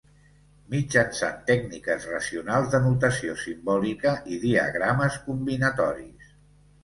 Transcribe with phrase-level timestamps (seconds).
[0.75, 6.35] Mitjançant tècniques racionals de notació simbòlica i diagrames combinatoris.